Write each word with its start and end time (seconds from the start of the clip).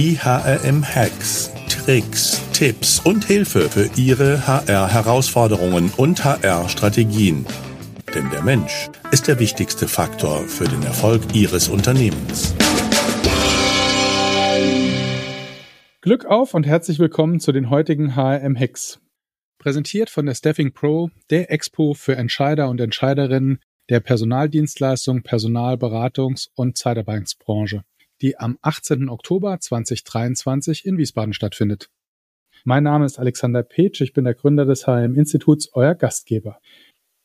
Die 0.00 0.16
HRM-Hacks, 0.16 1.50
Tricks, 1.68 2.40
Tipps 2.54 3.00
und 3.00 3.22
Hilfe 3.22 3.68
für 3.68 3.90
Ihre 4.00 4.46
HR-Herausforderungen 4.46 5.92
und 5.94 6.24
HR-Strategien. 6.24 7.44
Denn 8.14 8.30
der 8.30 8.40
Mensch 8.40 8.88
ist 9.10 9.28
der 9.28 9.38
wichtigste 9.38 9.86
Faktor 9.86 10.38
für 10.44 10.64
den 10.64 10.82
Erfolg 10.84 11.20
Ihres 11.34 11.68
Unternehmens. 11.68 12.54
Glück 16.00 16.24
auf 16.24 16.54
und 16.54 16.66
herzlich 16.66 16.98
willkommen 16.98 17.38
zu 17.38 17.52
den 17.52 17.68
heutigen 17.68 18.16
HRM-Hacks. 18.16 19.00
Präsentiert 19.58 20.08
von 20.08 20.24
der 20.24 20.34
Staffing 20.34 20.72
Pro, 20.72 21.10
der 21.28 21.52
Expo 21.52 21.92
für 21.92 22.16
Entscheider 22.16 22.70
und 22.70 22.80
Entscheiderinnen 22.80 23.58
der 23.90 24.00
Personaldienstleistung, 24.00 25.18
Personalberatungs- 25.18 26.48
und 26.54 26.78
Zeitarbeitsbranche 26.78 27.84
die 28.22 28.38
am 28.38 28.58
18. 28.62 29.08
Oktober 29.08 29.58
2023 29.60 30.86
in 30.86 30.98
Wiesbaden 30.98 31.32
stattfindet. 31.32 31.90
Mein 32.64 32.82
Name 32.82 33.06
ist 33.06 33.18
Alexander 33.18 33.62
Petsch, 33.62 34.00
ich 34.02 34.12
bin 34.12 34.24
der 34.24 34.34
Gründer 34.34 34.66
des 34.66 34.86
HM-Instituts, 34.86 35.70
euer 35.72 35.94
Gastgeber. 35.94 36.58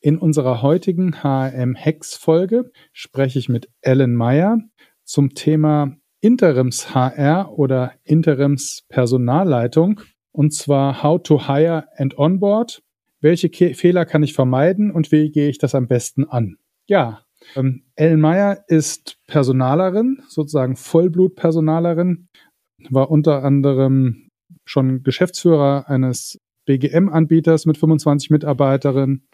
In 0.00 0.18
unserer 0.18 0.62
heutigen 0.62 1.22
HM-Hex-Folge 1.22 2.70
spreche 2.92 3.38
ich 3.38 3.48
mit 3.48 3.68
Ellen 3.80 4.14
Meyer 4.14 4.60
zum 5.04 5.34
Thema 5.34 5.96
Interims-HR 6.20 7.58
oder 7.58 7.92
Interims-Personalleitung 8.04 10.00
und 10.32 10.54
zwar 10.54 11.02
How 11.02 11.22
to 11.22 11.48
Hire 11.48 11.88
and 11.96 12.18
Onboard. 12.18 12.82
Welche 13.20 13.48
Ke 13.48 13.74
Fehler 13.74 14.04
kann 14.04 14.22
ich 14.22 14.32
vermeiden 14.32 14.90
und 14.90 15.12
wie 15.12 15.30
gehe 15.30 15.48
ich 15.48 15.58
das 15.58 15.74
am 15.74 15.88
besten 15.88 16.24
an? 16.24 16.56
Ja, 16.86 17.25
ähm, 17.54 17.84
Ellen 17.94 18.20
Meyer 18.20 18.64
ist 18.68 19.18
Personalerin, 19.26 20.22
sozusagen 20.28 20.76
Vollblutpersonalerin, 20.76 22.28
war 22.90 23.10
unter 23.10 23.42
anderem 23.44 24.28
schon 24.64 25.02
Geschäftsführer 25.02 25.88
eines 25.88 26.38
BGM-Anbieters 26.66 27.64
mit 27.66 27.78
25 27.78 28.30
Mitarbeiterinnen, 28.30 29.26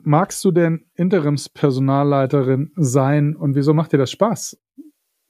magst 0.00 0.44
du 0.44 0.50
denn 0.50 0.86
Interimspersonalleiterin 0.94 2.72
sein 2.76 3.36
und 3.36 3.54
wieso 3.54 3.74
macht 3.74 3.92
dir 3.92 3.98
das 3.98 4.10
Spaß? 4.10 4.58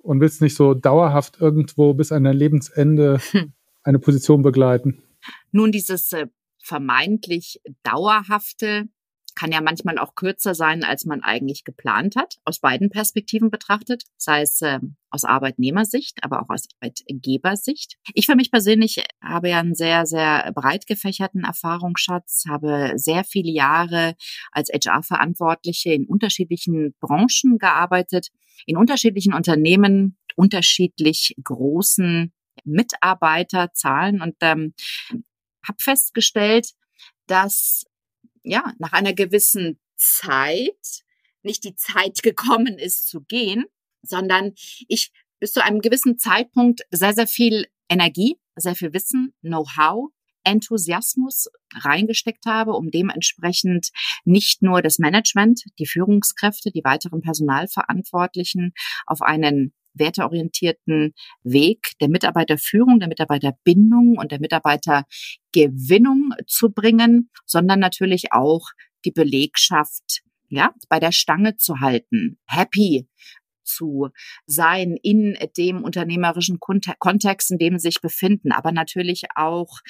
Und 0.01 0.21
willst 0.21 0.41
nicht 0.41 0.55
so 0.55 0.75
dauerhaft 0.75 1.41
irgendwo 1.41 1.93
bis 1.93 2.13
an 2.13 2.25
dein 2.25 2.37
Lebensende 2.37 3.19
hm. 3.31 3.53
eine 3.83 3.99
Position 3.99 4.43
begleiten? 4.43 5.03
Nun, 5.53 5.73
dieses 5.73 6.13
äh, 6.13 6.27
vermeintlich 6.63 7.61
dauerhafte 7.83 8.89
kann 9.39 9.53
ja 9.53 9.61
manchmal 9.61 9.99
auch 9.99 10.17
kürzer 10.17 10.53
sein, 10.53 10.83
als 10.83 11.05
man 11.05 11.23
eigentlich 11.23 11.63
geplant 11.63 12.17
hat, 12.17 12.39
aus 12.45 12.59
beiden 12.59 12.91
Perspektiven 12.91 13.53
betrachtet, 13.53 14.03
sei 14.17 14.43
es 14.43 14.61
äh, 14.63 14.81
aus 15.11 15.23
Arbeitnehmersicht, 15.23 16.25
aber 16.25 16.43
auch 16.43 16.51
aus 16.51 16.65
Arbeitgebersicht. 16.81 17.99
Ich 18.15 18.27
für 18.27 18.35
mich 18.35 18.51
persönlich 18.51 19.05
habe 19.23 19.51
ja 19.51 19.61
einen 19.61 19.77
sehr, 19.77 20.07
sehr 20.07 20.51
breit 20.57 20.89
gefächerten 20.89 21.45
Erfahrungsschatz, 21.45 22.47
habe 22.49 22.95
sehr 22.97 23.23
viele 23.23 23.53
Jahre 23.53 24.17
als 24.51 24.71
HR-Verantwortliche 24.71 25.93
in 25.93 26.07
unterschiedlichen 26.07 26.97
Branchen 26.99 27.59
gearbeitet, 27.59 28.31
in 28.67 28.77
unterschiedlichen 28.77 29.35
Unternehmen, 29.35 30.19
unterschiedlich 30.35 31.37
großen 31.45 32.33
Mitarbeiterzahlen 32.69 34.23
und 34.23 34.37
ähm, 34.41 34.75
habe 35.67 35.79
festgestellt, 35.81 36.73
dass 37.27 37.85
ja 38.43 38.73
nach 38.79 38.93
einer 38.93 39.13
gewissen 39.13 39.79
Zeit 39.97 41.05
nicht 41.43 41.65
die 41.65 41.75
Zeit 41.75 42.19
gekommen 42.23 42.79
ist 42.79 43.09
zu 43.09 43.21
gehen, 43.23 43.65
sondern 44.03 44.53
ich 44.89 45.13
bis 45.41 45.53
zu 45.53 45.63
einem 45.63 45.81
gewissen 45.81 46.19
Zeitpunkt 46.19 46.83
sehr, 46.91 47.15
sehr 47.15 47.27
viel 47.27 47.67
Energie, 47.89 48.37
sehr 48.57 48.75
viel 48.75 48.93
Wissen, 48.93 49.35
Know-how, 49.41 50.11
Enthusiasmus 50.45 51.49
reingesteckt 51.75 52.47
habe, 52.47 52.73
um 52.73 52.91
dementsprechend 52.91 53.91
nicht 54.25 54.63
nur 54.63 54.83
das 54.83 54.99
Management, 54.99 55.63
die 55.79 55.87
Führungskräfte, 55.87 56.71
die 56.71 56.85
weiteren 56.85 57.21
Personalverantwortlichen 57.21 58.73
auf 59.07 59.21
einen 59.21 59.75
werteorientierten 59.99 61.15
Weg 61.43 61.93
der 62.01 62.09
Mitarbeiterführung, 62.09 63.01
der 63.01 63.09
Mitarbeiterbindung 63.09 64.17
und 64.19 64.33
der 64.33 64.41
Mitarbeitergewinnung 64.41 66.33
zu 66.47 66.71
bringen, 66.71 67.31
sondern 67.47 67.81
natürlich 67.81 68.33
auch 68.33 68.69
die 69.05 69.13
Belegschaft 69.13 70.23
ja, 70.49 70.73
bei 70.89 70.99
der 70.99 71.13
Stange 71.13 71.57
zu 71.57 71.81
halten, 71.81 72.39
happy 72.47 73.07
zu 73.65 74.09
sein 74.47 74.97
in 75.03 75.37
dem 75.57 75.85
unternehmerischen 75.85 76.59
Kontext, 76.59 77.51
in 77.51 77.59
dem 77.59 77.79
sie 77.79 77.89
sich 77.89 78.01
befinden, 78.01 78.51
aber 78.51 78.73
natürlich 78.73 79.25
auch 79.35 79.81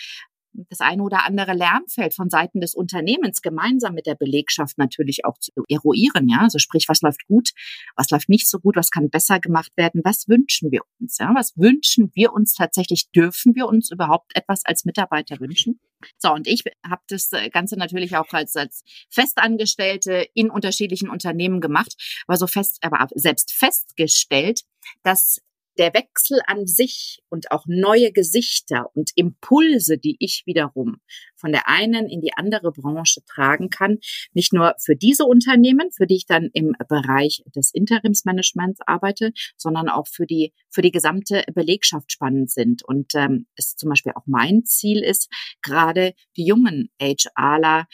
das 0.68 0.80
eine 0.80 1.02
oder 1.02 1.24
andere 1.24 1.52
Lernfeld 1.54 2.14
von 2.14 2.30
Seiten 2.30 2.60
des 2.60 2.74
Unternehmens 2.74 3.42
gemeinsam 3.42 3.94
mit 3.94 4.06
der 4.06 4.14
Belegschaft 4.14 4.78
natürlich 4.78 5.24
auch 5.24 5.38
zu 5.38 5.52
eruieren. 5.68 6.28
Ja, 6.28 6.40
also 6.40 6.58
sprich, 6.58 6.86
was 6.88 7.02
läuft 7.02 7.26
gut, 7.26 7.50
was 7.96 8.10
läuft 8.10 8.28
nicht 8.28 8.48
so 8.48 8.58
gut, 8.58 8.76
was 8.76 8.90
kann 8.90 9.10
besser 9.10 9.40
gemacht 9.40 9.72
werden, 9.76 10.00
was 10.04 10.28
wünschen 10.28 10.70
wir 10.70 10.80
uns? 11.00 11.18
Ja, 11.18 11.32
was 11.34 11.56
wünschen 11.56 12.10
wir 12.14 12.32
uns 12.32 12.54
tatsächlich? 12.54 13.10
Dürfen 13.10 13.54
wir 13.54 13.66
uns 13.66 13.90
überhaupt 13.90 14.36
etwas 14.36 14.64
als 14.64 14.84
Mitarbeiter 14.84 15.38
wünschen? 15.40 15.80
So, 16.18 16.32
und 16.32 16.46
ich 16.46 16.62
habe 16.86 17.02
das 17.08 17.30
Ganze 17.52 17.76
natürlich 17.76 18.16
auch 18.16 18.32
als, 18.32 18.54
als 18.56 18.82
Festangestellte 19.10 20.28
in 20.34 20.50
unterschiedlichen 20.50 21.10
Unternehmen 21.10 21.60
gemacht, 21.60 21.94
aber 22.26 22.36
so 22.36 22.46
fest, 22.46 22.78
aber 22.82 23.08
selbst 23.14 23.52
festgestellt, 23.52 24.62
dass 25.02 25.40
der 25.78 25.94
Wechsel 25.94 26.40
an 26.46 26.66
sich 26.66 27.20
und 27.28 27.50
auch 27.50 27.64
neue 27.66 28.12
Gesichter 28.12 28.90
und 28.94 29.10
Impulse, 29.14 29.98
die 29.98 30.16
ich 30.18 30.42
wiederum 30.46 30.96
von 31.36 31.52
der 31.52 31.68
einen 31.68 32.08
in 32.08 32.20
die 32.20 32.32
andere 32.34 32.72
Branche 32.72 33.20
tragen 33.24 33.70
kann, 33.70 33.98
nicht 34.32 34.52
nur 34.52 34.74
für 34.78 34.96
diese 34.96 35.24
Unternehmen, 35.24 35.90
für 35.92 36.06
die 36.06 36.16
ich 36.16 36.26
dann 36.26 36.50
im 36.52 36.74
Bereich 36.88 37.44
des 37.54 37.72
Interimsmanagements 37.72 38.80
arbeite, 38.86 39.32
sondern 39.56 39.88
auch 39.88 40.08
für 40.08 40.26
die 40.26 40.52
für 40.70 40.82
die 40.82 40.90
gesamte 40.90 41.44
Belegschaft 41.54 42.12
spannend 42.12 42.50
sind. 42.50 42.82
Und 42.84 43.14
ähm, 43.14 43.46
es 43.56 43.76
zum 43.76 43.88
Beispiel 43.88 44.12
auch 44.14 44.26
mein 44.26 44.64
Ziel 44.64 45.02
ist, 45.02 45.30
gerade 45.62 46.14
die 46.36 46.44
jungen 46.44 46.90
HRler 47.00 47.86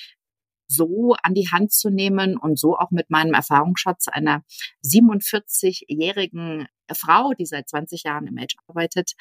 so 0.74 1.14
an 1.22 1.34
die 1.34 1.48
Hand 1.50 1.72
zu 1.72 1.90
nehmen 1.90 2.36
und 2.36 2.58
so 2.58 2.76
auch 2.76 2.90
mit 2.90 3.10
meinem 3.10 3.34
Erfahrungsschatz 3.34 4.08
einer 4.08 4.42
47-jährigen 4.84 6.66
Frau, 6.92 7.32
die 7.38 7.46
seit 7.46 7.68
20 7.68 8.04
Jahren 8.04 8.26
im 8.26 8.36
Edge 8.36 8.56
arbeitet, 8.66 9.12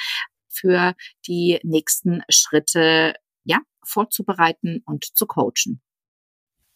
für 0.50 0.94
die 1.28 1.60
nächsten 1.64 2.22
Schritte 2.30 3.16
ja, 3.44 3.60
vorzubereiten 3.84 4.84
und 4.86 5.06
zu 5.06 5.26
coachen. 5.26 5.82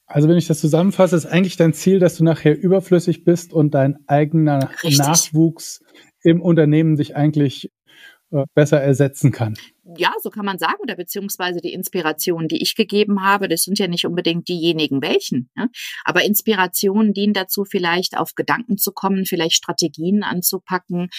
Also 0.07 0.29
wenn 0.29 0.37
ich 0.37 0.47
das 0.47 0.61
zusammenfasse, 0.61 1.17
ist 1.17 1.25
eigentlich 1.25 1.57
dein 1.57 1.73
Ziel, 1.73 1.99
dass 1.99 2.15
du 2.15 2.23
nachher 2.23 2.57
überflüssig 2.57 3.25
bist 3.25 3.51
und 3.51 3.73
dein 3.73 3.97
eigener 4.07 4.69
Richtig. 4.83 4.99
Nachwuchs 4.99 5.83
im 6.21 6.41
Unternehmen 6.41 6.95
dich 6.95 7.15
eigentlich 7.15 7.71
äh, 8.31 8.45
besser 8.53 8.81
ersetzen 8.81 9.31
kann 9.31 9.55
ja, 9.97 10.13
so 10.21 10.29
kann 10.29 10.45
man 10.45 10.57
sagen, 10.57 10.79
oder 10.81 10.95
beziehungsweise 10.95 11.59
die 11.61 11.73
Inspirationen, 11.73 12.47
die 12.47 12.61
ich 12.61 12.75
gegeben 12.75 13.23
habe, 13.23 13.47
das 13.47 13.63
sind 13.63 13.79
ja 13.79 13.87
nicht 13.87 14.05
unbedingt 14.05 14.47
diejenigen 14.47 15.01
welchen. 15.01 15.49
Ja? 15.55 15.67
Aber 16.05 16.23
Inspirationen 16.23 17.13
dienen 17.13 17.33
dazu, 17.33 17.65
vielleicht 17.65 18.17
auf 18.17 18.35
Gedanken 18.35 18.77
zu 18.77 18.91
kommen, 18.91 19.25
vielleicht 19.25 19.55
Strategien 19.55 20.23
anzupacken, 20.23 21.09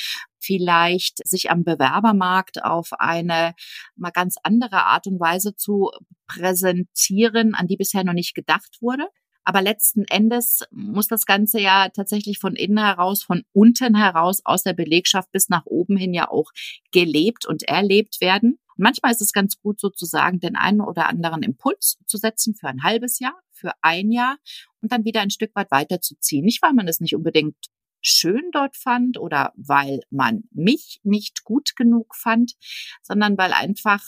vielleicht 0.41 1.27
sich 1.27 1.51
am 1.51 1.65
Bewerbermarkt 1.65 2.65
auf 2.65 2.91
eine 2.99 3.55
mal 3.97 4.11
ganz 4.11 4.37
andere 4.43 4.85
Art 4.85 5.07
und 5.07 5.21
Weise 5.21 5.55
zu 5.55 5.91
präsentieren, 6.27 7.55
an 7.55 7.67
die 7.67 7.77
bisher 7.77 8.05
noch 8.05 8.13
nicht 8.13 8.35
gedacht 8.35 8.79
wurde. 8.81 9.09
Aber 9.49 9.63
letzten 9.63 10.05
Endes 10.05 10.61
muss 10.71 11.07
das 11.09 11.25
Ganze 11.25 11.59
ja 11.59 11.89
tatsächlich 11.89 12.39
von 12.39 12.55
innen 12.55 12.77
heraus, 12.77 13.23
von 13.23 13.45
unten 13.55 13.97
heraus, 13.97 14.43
aus 14.45 14.63
der 14.63 14.75
Belegschaft 14.75 15.33
bis 15.33 15.49
nach 15.49 15.65
oben 15.65 15.97
hin 15.97 16.13
ja 16.13 16.31
auch 16.31 16.51
gelebt 16.93 17.47
und 17.47 17.63
erlebt 17.63 18.21
werden. 18.21 18.59
Und 18.79 18.85
manchmal 18.85 19.11
ist 19.11 19.21
es 19.21 19.33
ganz 19.33 19.59
gut 19.59 19.81
sozusagen, 19.81 20.39
den 20.39 20.57
einen 20.57 20.81
oder 20.81 21.09
anderen 21.09 21.43
Impuls 21.43 21.99
zu 22.07 22.17
setzen 22.17 22.55
für 22.55 22.69
ein 22.69 22.85
halbes 22.85 23.19
Jahr, 23.19 23.39
für 23.51 23.73
ein 23.83 24.11
Jahr 24.13 24.39
und 24.81 24.93
dann 24.93 25.05
wieder 25.05 25.21
ein 25.21 25.31
Stück 25.31 25.55
weit 25.57 25.71
weiterzuziehen. 25.71 26.45
Nicht, 26.45 26.63
weil 26.63 26.73
man 26.73 26.87
es 26.87 27.01
nicht 27.01 27.17
unbedingt 27.17 27.57
schön 28.01 28.51
dort 28.53 28.77
fand 28.77 29.19
oder 29.19 29.53
weil 29.57 30.01
man 30.11 30.45
mich 30.53 31.01
nicht 31.03 31.43
gut 31.43 31.75
genug 31.75 32.15
fand, 32.15 32.55
sondern 33.03 33.37
weil 33.37 33.53
einfach, 33.53 34.03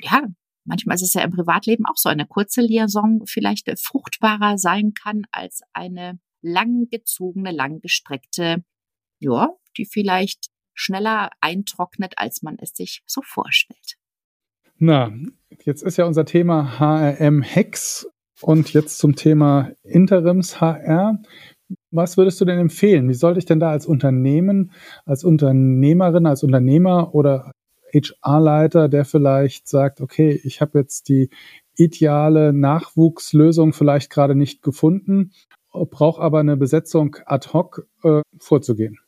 ja, 0.00 0.26
manchmal 0.64 0.96
ist 0.96 1.02
es 1.02 1.14
ja 1.14 1.22
im 1.22 1.30
Privatleben 1.30 1.86
auch 1.86 1.96
so, 1.96 2.08
eine 2.08 2.26
kurze 2.26 2.62
Liaison 2.62 3.22
vielleicht 3.26 3.70
fruchtbarer 3.78 4.58
sein 4.58 4.92
kann 4.94 5.22
als 5.30 5.62
eine 5.72 6.18
langgezogene, 6.42 7.52
langgestreckte, 7.52 8.64
ja, 9.20 9.50
die 9.78 9.86
vielleicht 9.86 10.48
schneller 10.74 11.30
eintrocknet, 11.40 12.14
als 12.16 12.42
man 12.42 12.56
es 12.60 12.74
sich 12.74 13.02
so 13.06 13.22
vorstellt. 13.22 13.96
Na, 14.78 15.12
jetzt 15.64 15.82
ist 15.82 15.96
ja 15.96 16.04
unser 16.04 16.24
Thema 16.24 16.78
HRM-Hacks 16.78 18.08
und 18.42 18.72
jetzt 18.72 18.98
zum 18.98 19.16
Thema 19.16 19.70
Interims-HR. 19.84 21.22
Was 21.90 22.16
würdest 22.16 22.40
du 22.40 22.44
denn 22.44 22.58
empfehlen? 22.58 23.08
Wie 23.08 23.14
sollte 23.14 23.38
ich 23.38 23.46
denn 23.46 23.60
da 23.60 23.70
als 23.70 23.86
Unternehmen, 23.86 24.72
als 25.06 25.24
Unternehmerin, 25.24 26.26
als 26.26 26.42
Unternehmer 26.42 27.14
oder 27.14 27.52
HR-Leiter, 27.92 28.88
der 28.88 29.04
vielleicht 29.04 29.68
sagt, 29.68 30.00
okay, 30.00 30.40
ich 30.42 30.60
habe 30.60 30.80
jetzt 30.80 31.08
die 31.08 31.30
ideale 31.76 32.52
Nachwuchslösung 32.52 33.72
vielleicht 33.72 34.10
gerade 34.10 34.34
nicht 34.34 34.62
gefunden, 34.62 35.32
brauche 35.72 36.20
aber 36.20 36.40
eine 36.40 36.56
Besetzung 36.56 37.16
ad 37.26 37.48
hoc 37.52 37.86
äh, 38.02 38.22
vorzugehen? 38.38 38.98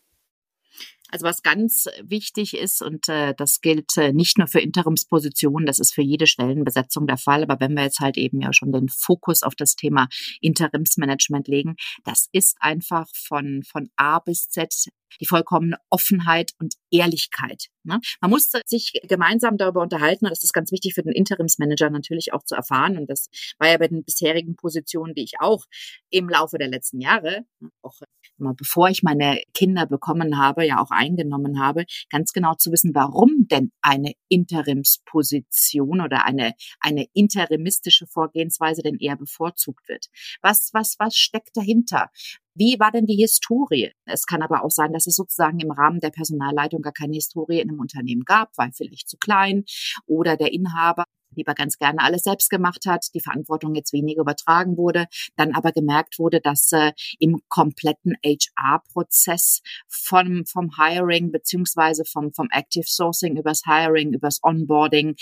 Also 1.10 1.24
was 1.26 1.42
ganz 1.42 1.86
wichtig 2.02 2.56
ist, 2.56 2.82
und 2.82 3.08
äh, 3.08 3.34
das 3.36 3.60
gilt 3.60 3.96
äh, 3.96 4.12
nicht 4.12 4.38
nur 4.38 4.48
für 4.48 4.60
Interimspositionen, 4.60 5.66
das 5.66 5.78
ist 5.78 5.94
für 5.94 6.02
jede 6.02 6.26
Stellenbesetzung 6.26 7.06
der 7.06 7.16
Fall, 7.16 7.42
aber 7.42 7.60
wenn 7.60 7.74
wir 7.74 7.84
jetzt 7.84 8.00
halt 8.00 8.16
eben 8.16 8.40
ja 8.40 8.52
schon 8.52 8.72
den 8.72 8.88
Fokus 8.88 9.42
auf 9.42 9.54
das 9.54 9.76
Thema 9.76 10.08
Interimsmanagement 10.40 11.48
legen, 11.48 11.76
das 12.04 12.28
ist 12.32 12.56
einfach 12.60 13.06
von, 13.14 13.62
von 13.62 13.88
A 13.96 14.18
bis 14.18 14.48
Z 14.48 14.88
die 15.20 15.26
vollkommene 15.26 15.78
Offenheit 15.90 16.52
und 16.58 16.74
Ehrlichkeit. 16.90 17.66
Ne? 17.84 18.00
Man 18.20 18.30
muss 18.30 18.50
sich 18.66 19.00
gemeinsam 19.04 19.56
darüber 19.56 19.82
unterhalten, 19.82 20.26
und 20.26 20.30
das 20.30 20.42
ist 20.42 20.52
ganz 20.52 20.72
wichtig 20.72 20.94
für 20.94 21.02
den 21.02 21.12
Interimsmanager 21.12 21.90
natürlich 21.90 22.32
auch 22.32 22.44
zu 22.44 22.54
erfahren. 22.54 22.98
Und 22.98 23.08
das 23.08 23.28
war 23.58 23.68
ja 23.68 23.78
bei 23.78 23.88
den 23.88 24.04
bisherigen 24.04 24.56
Positionen, 24.56 25.14
die 25.14 25.22
ich 25.22 25.34
auch 25.38 25.64
im 26.10 26.28
Laufe 26.28 26.58
der 26.58 26.68
letzten 26.68 27.00
Jahre, 27.00 27.44
auch 27.82 27.94
immer 28.38 28.54
bevor 28.54 28.88
ich 28.88 29.02
meine 29.02 29.40
Kinder 29.54 29.86
bekommen 29.86 30.38
habe, 30.38 30.66
ja 30.66 30.80
auch 30.80 30.90
eingenommen 30.90 31.60
habe, 31.60 31.84
ganz 32.10 32.32
genau 32.32 32.54
zu 32.54 32.72
wissen, 32.72 32.94
warum 32.94 33.46
denn 33.50 33.72
eine 33.80 34.12
Interimsposition 34.28 36.00
oder 36.00 36.24
eine, 36.24 36.52
eine 36.80 37.06
interimistische 37.12 38.06
Vorgehensweise 38.06 38.82
denn 38.82 38.98
eher 38.98 39.16
bevorzugt 39.16 39.88
wird. 39.88 40.06
Was, 40.42 40.70
was, 40.72 40.96
was 40.98 41.14
steckt 41.14 41.56
dahinter? 41.56 42.10
Wie 42.54 42.80
war 42.80 42.90
denn 42.90 43.04
die 43.04 43.16
Historie? 43.16 43.92
Es 44.06 44.24
kann 44.24 44.42
aber 44.42 44.64
auch 44.64 44.70
sein, 44.70 44.92
dass 44.92 45.06
es 45.06 45.14
sozusagen 45.14 45.60
im 45.60 45.70
Rahmen 45.70 46.00
der 46.00 46.10
Personalleitung 46.10 46.80
gar 46.80 46.94
keine 46.94 47.14
Historie 47.14 47.60
in 47.60 47.68
einem 47.68 47.80
Unternehmen 47.80 48.24
gab, 48.24 48.50
weil 48.56 48.70
vielleicht 48.72 49.10
zu 49.10 49.18
klein 49.18 49.64
oder 50.06 50.38
der 50.38 50.54
Inhaber 50.54 51.04
lieber 51.36 51.54
ganz 51.54 51.78
gerne 51.78 52.00
alles 52.00 52.22
selbst 52.22 52.50
gemacht 52.50 52.86
hat, 52.86 53.06
die 53.14 53.20
Verantwortung 53.20 53.74
jetzt 53.74 53.92
weniger 53.92 54.22
übertragen 54.22 54.76
wurde, 54.76 55.06
dann 55.36 55.54
aber 55.54 55.72
gemerkt 55.72 56.18
wurde, 56.18 56.40
dass 56.40 56.72
äh, 56.72 56.92
im 57.18 57.40
kompletten 57.48 58.14
HR-Prozess 58.24 59.62
vom, 59.88 60.44
vom 60.46 60.70
Hiring 60.76 61.30
beziehungsweise 61.30 62.04
vom, 62.04 62.32
vom 62.32 62.48
Active 62.50 62.86
Sourcing 62.86 63.36
übers 63.36 63.62
Hiring, 63.66 64.12
übers 64.12 64.40
Onboarding 64.42 65.16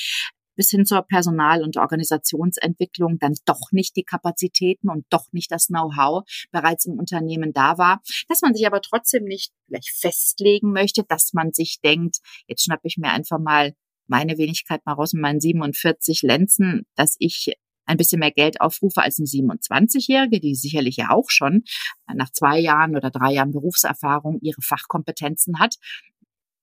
bis 0.57 0.71
hin 0.71 0.87
zur 0.87 1.03
Personal- 1.03 1.63
und 1.63 1.77
Organisationsentwicklung 1.77 3.19
dann 3.19 3.35
doch 3.45 3.73
nicht 3.73 3.97
die 3.97 4.05
Kapazitäten 4.05 4.89
und 4.89 5.05
doch 5.11 5.27
nicht 5.33 5.51
das 5.51 5.67
Know-how 5.67 6.25
bereits 6.51 6.87
im 6.87 6.99
Unternehmen 6.99 7.53
da 7.53 7.79
war, 7.79 8.03
dass 8.29 8.43
man 8.43 8.55
sich 8.55 8.67
aber 8.67 8.81
trotzdem 8.81 9.25
nicht 9.25 9.53
vielleicht 9.67 9.91
festlegen 9.91 10.73
möchte, 10.73 11.05
dass 11.05 11.33
man 11.33 11.53
sich 11.53 11.81
denkt, 11.83 12.19
jetzt 12.47 12.65
schnappe 12.65 12.87
ich 12.87 12.97
mir 12.99 13.11
einfach 13.11 13.39
mal 13.39 13.75
meine 14.07 14.39
Wenigkeit 14.39 14.85
mal 14.85 14.93
raus 14.93 15.13
mit 15.13 15.23
meinen 15.23 15.41
47 15.41 16.23
Lenzen, 16.23 16.87
dass 16.95 17.17
ich 17.19 17.55
ein 17.87 17.97
bisschen 17.97 18.21
mehr 18.21 18.31
Geld 18.31 18.61
aufrufe 18.61 19.03
als 19.03 19.19
eine 19.19 19.27
27-Jährige, 19.27 20.41
die 20.41 20.55
sicherlich 20.55 20.97
ja 20.97 21.11
auch 21.11 21.29
schon 21.29 21.65
nach 22.13 22.31
zwei 22.31 22.59
Jahren 22.59 22.97
oder 22.97 23.11
drei 23.11 23.33
Jahren 23.33 23.53
Berufserfahrung 23.53 24.39
ihre 24.41 24.63
Fachkompetenzen 24.63 25.59
hat 25.59 25.77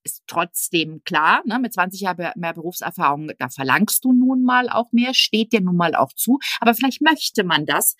ist 0.03 0.23
trotzdem 0.27 1.03
klar, 1.03 1.41
ne, 1.45 1.59
mit 1.59 1.73
20 1.73 2.01
Jahren 2.01 2.31
mehr 2.35 2.53
Berufserfahrung, 2.53 3.31
da 3.37 3.49
verlangst 3.49 4.03
du 4.03 4.13
nun 4.13 4.43
mal 4.43 4.69
auch 4.69 4.91
mehr, 4.91 5.13
steht 5.13 5.53
dir 5.53 5.61
nun 5.61 5.75
mal 5.75 5.95
auch 5.95 6.13
zu. 6.13 6.39
Aber 6.59 6.73
vielleicht 6.73 7.01
möchte 7.01 7.43
man 7.43 7.65
das 7.65 7.95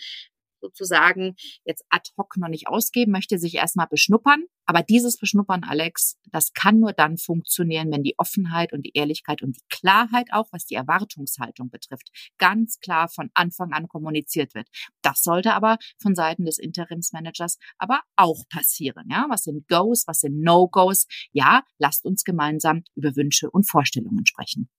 sozusagen 0.62 1.36
jetzt 1.66 1.84
ad 1.90 2.10
hoc 2.18 2.38
noch 2.38 2.48
nicht 2.48 2.68
ausgeben, 2.68 3.12
möchte 3.12 3.38
sich 3.38 3.56
erstmal 3.56 3.88
beschnuppern. 3.88 4.46
Aber 4.66 4.84
dieses 4.84 5.18
Beschnuppern, 5.18 5.64
Alex, 5.64 6.18
das 6.32 6.54
kann 6.54 6.80
nur 6.80 6.94
dann 6.94 7.18
funktionieren, 7.18 7.92
wenn 7.92 8.04
die 8.04 8.18
Offenheit 8.18 8.72
und 8.72 8.86
die 8.86 8.94
Ehrlichkeit 8.94 9.42
und 9.42 9.58
die 9.58 9.66
Klarheit 9.70 10.28
auch, 10.32 10.48
was 10.52 10.66
die 10.66 10.76
Erwartungshaltung 10.76 11.70
betrifft, 11.70 12.10
ganz 12.38 12.80
klar 12.80 13.10
von 13.10 13.30
Anfang 13.34 13.74
an 13.74 13.88
kommuniziert 13.88 14.54
wird. 14.54 14.68
Das 15.02 15.24
sollte 15.24 15.54
aber 15.54 15.78
von 16.02 16.16
Seiten 16.16 16.46
des 16.46 16.58
Interimsmanagers 16.58 17.58
aber 17.78 18.02
auch 18.16 18.48
passieren. 18.50 19.08
Ja, 19.10 19.26
was 19.30 19.44
sind 19.44 19.68
Goes, 19.68 20.08
was 20.08 20.20
sind 20.20 20.40
No-Goes? 20.42 21.08
Ja, 21.32 21.64
lasst 21.78 22.06
uns 22.06 22.24
gemeinsam 22.24 22.84
über 22.96 23.16
Wünsche 23.16 23.50
und 23.50 23.70
Vorstellungen 23.70 24.26
sprechen. 24.26 24.70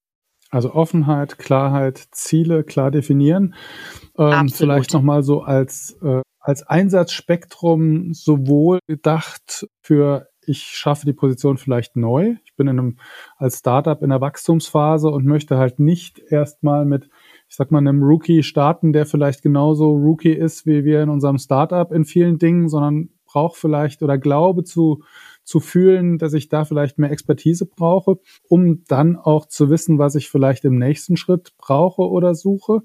Also 0.53 0.75
Offenheit, 0.75 1.39
Klarheit, 1.39 1.97
Ziele 2.13 2.63
klar 2.63 2.91
definieren. 2.91 3.55
Ähm, 4.19 4.51
vielleicht 4.51 4.93
nochmal 4.93 5.23
so 5.23 5.41
als, 5.41 5.99
äh, 6.03 6.21
als 6.41 6.63
Einsatzspektrum 6.63 8.13
sowohl 8.13 8.79
gedacht 8.87 9.67
für 9.81 10.29
ich 10.45 10.65
schaffe 10.65 11.07
die 11.07 11.13
Position 11.13 11.57
vielleicht 11.57 11.97
neu. 11.97 12.35
Ich 12.45 12.57
bin 12.57 12.69
in 12.69 12.79
einem, 12.79 12.99
als 13.37 13.61
Startup 13.61 14.03
in 14.03 14.11
der 14.11 14.21
Wachstumsphase 14.21 15.09
und 15.09 15.25
möchte 15.25 15.57
halt 15.57 15.79
nicht 15.79 16.19
erstmal 16.19 16.85
mit, 16.85 17.09
ich 17.49 17.57
sag 17.57 17.71
mal, 17.71 17.79
einem 17.79 18.03
Rookie 18.03 18.43
starten, 18.43 18.93
der 18.93 19.07
vielleicht 19.07 19.43
genauso 19.43 19.93
Rookie 19.93 20.33
ist 20.33 20.67
wie 20.67 20.85
wir 20.85 21.03
in 21.03 21.09
unserem 21.09 21.39
Startup 21.39 21.91
in 21.93 22.05
vielen 22.05 22.39
Dingen, 22.39 22.69
sondern 22.69 23.11
brauche 23.25 23.59
vielleicht 23.59 24.03
oder 24.03 24.19
glaube 24.19 24.65
zu, 24.65 25.05
zu 25.45 25.61
fühlen, 25.61 26.19
dass 26.19 26.35
ich 26.35 26.49
da 26.49 26.65
vielleicht 26.65 26.99
mehr 26.99 27.11
Expertise 27.11 27.67
brauche, 27.67 28.19
um 28.49 28.85
dann 28.87 29.17
auch 29.17 29.47
zu 29.47 29.71
wissen, 29.71 29.99
was 29.99 30.15
ich 30.15 30.31
vielleicht 30.31 30.65
im 30.65 30.79
nächsten 30.79 31.17
Schritt 31.17 31.53
brauche 31.59 32.03
oder 32.03 32.35
suche. 32.35 32.83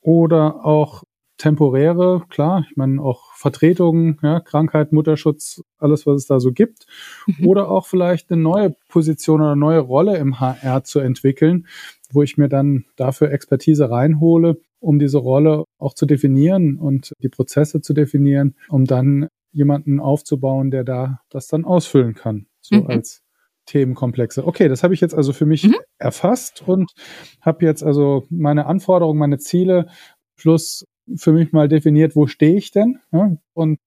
Oder 0.00 0.64
auch 0.64 1.04
temporäre, 1.38 2.24
klar, 2.28 2.66
ich 2.68 2.76
meine 2.76 3.00
auch 3.00 3.32
Vertretungen, 3.34 4.18
ja, 4.22 4.40
Krankheit, 4.40 4.92
Mutterschutz, 4.92 5.62
alles, 5.78 6.06
was 6.06 6.22
es 6.22 6.26
da 6.26 6.40
so 6.40 6.52
gibt. 6.52 6.86
Mhm. 7.26 7.46
Oder 7.46 7.70
auch 7.70 7.86
vielleicht 7.86 8.30
eine 8.30 8.42
neue 8.42 8.74
Position 8.88 9.40
oder 9.40 9.52
eine 9.52 9.60
neue 9.60 9.80
Rolle 9.80 10.18
im 10.18 10.40
HR 10.40 10.84
zu 10.84 10.98
entwickeln, 10.98 11.66
wo 12.12 12.22
ich 12.22 12.36
mir 12.36 12.48
dann 12.48 12.84
dafür 12.96 13.30
Expertise 13.30 13.88
reinhole, 13.88 14.60
um 14.80 14.98
diese 14.98 15.18
Rolle 15.18 15.64
auch 15.78 15.94
zu 15.94 16.06
definieren 16.06 16.76
und 16.76 17.12
die 17.22 17.28
Prozesse 17.28 17.80
zu 17.80 17.94
definieren, 17.94 18.54
um 18.68 18.84
dann 18.84 19.28
jemanden 19.58 19.98
aufzubauen, 19.98 20.70
der 20.70 20.84
da 20.84 21.20
das 21.28 21.48
dann 21.48 21.64
ausfüllen 21.64 22.14
kann, 22.14 22.46
so 22.60 22.76
mhm. 22.76 22.86
als 22.86 23.22
Themenkomplexe. 23.66 24.46
Okay, 24.46 24.68
das 24.68 24.82
habe 24.82 24.94
ich 24.94 25.00
jetzt 25.00 25.14
also 25.14 25.32
für 25.32 25.46
mich 25.46 25.64
mhm. 25.64 25.74
erfasst 25.98 26.62
und 26.66 26.92
habe 27.40 27.66
jetzt 27.66 27.82
also 27.82 28.24
meine 28.30 28.66
Anforderungen, 28.66 29.18
meine 29.18 29.38
Ziele 29.38 29.88
plus 30.36 30.86
für 31.16 31.32
mich 31.32 31.52
mal 31.52 31.68
definiert, 31.68 32.14
wo 32.14 32.28
stehe 32.28 32.56
ich 32.56 32.70
denn 32.70 33.00
ja, 33.12 33.36
und 33.52 33.80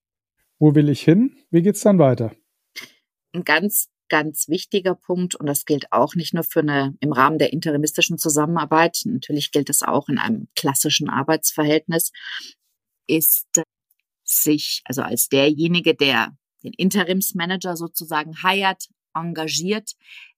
wo 0.59 0.75
will 0.75 0.89
ich 0.89 1.01
hin? 1.01 1.37
Wie 1.49 1.61
geht's 1.61 1.81
dann 1.81 1.97
weiter? 1.97 2.33
Ein 3.33 3.45
ganz 3.45 3.87
ganz 4.09 4.49
wichtiger 4.49 4.93
Punkt 4.93 5.35
und 5.35 5.45
das 5.45 5.63
gilt 5.63 5.93
auch 5.93 6.15
nicht 6.15 6.33
nur 6.33 6.43
für 6.43 6.59
eine 6.59 6.93
im 6.99 7.13
Rahmen 7.13 7.37
der 7.37 7.53
interimistischen 7.53 8.17
Zusammenarbeit, 8.17 9.03
natürlich 9.05 9.53
gilt 9.53 9.69
es 9.69 9.83
auch 9.83 10.09
in 10.09 10.17
einem 10.17 10.49
klassischen 10.53 11.09
Arbeitsverhältnis, 11.09 12.11
ist 13.07 13.47
sich, 14.31 14.81
also 14.85 15.01
als 15.01 15.27
derjenige, 15.29 15.95
der 15.95 16.35
den 16.63 16.73
Interimsmanager 16.73 17.75
sozusagen 17.75 18.43
heiert, 18.43 18.85
engagiert, 19.13 19.91